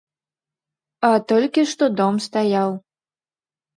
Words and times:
А 1.11 1.11
толькі 1.31 1.67
што 1.73 1.83
дом 1.99 2.15
стаяў. 2.27 2.69